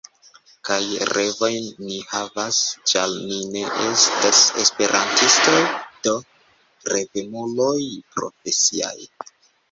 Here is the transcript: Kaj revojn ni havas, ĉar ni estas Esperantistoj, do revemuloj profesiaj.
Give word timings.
Kaj 0.67 0.75
revojn 1.15 1.65
ni 1.89 1.97
havas, 2.13 2.61
ĉar 2.91 3.11
ni 3.51 3.61
estas 3.89 4.39
Esperantistoj, 4.63 5.59
do 6.07 6.13
revemuloj 6.95 7.77
profesiaj. 8.17 8.95